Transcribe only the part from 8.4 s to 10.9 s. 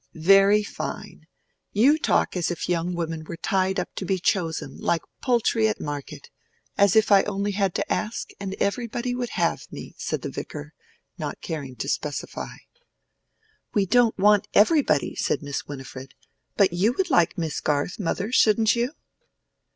everybody would have me," said the Vicar,